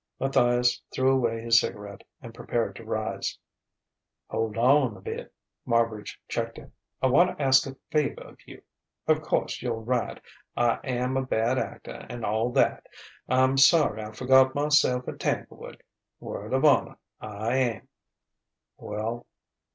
Matthias 0.19 0.81
threw 0.91 1.11
away 1.11 1.41
his 1.43 1.59
cigarette 1.59 2.03
and 2.23 2.33
prepared 2.33 2.75
to 2.77 2.83
rise. 2.83 3.37
"Hold 4.31 4.57
on 4.57 4.97
a 4.97 4.99
bit," 4.99 5.31
Marbridge 5.63 6.19
checked 6.27 6.57
him. 6.57 6.73
"I 7.03 7.05
want 7.05 7.37
to 7.37 7.43
ask 7.43 7.67
a 7.67 7.75
favour 7.91 8.21
of 8.23 8.39
you.... 8.47 8.63
Of 9.07 9.21
course, 9.21 9.61
you're 9.61 9.75
right; 9.75 10.19
I 10.57 10.79
am 10.83 11.17
a 11.17 11.21
bad 11.21 11.59
actor, 11.59 12.07
and 12.09 12.25
all 12.25 12.49
that. 12.53 12.87
I'm 13.29 13.57
sorry 13.59 14.01
I 14.01 14.11
forgot 14.11 14.55
myself 14.55 15.07
at 15.07 15.19
Tanglewood 15.19 15.83
word 16.19 16.53
of 16.53 16.65
honour, 16.65 16.97
I 17.19 17.57
am!" 17.57 17.87
"Well?" 18.77 19.27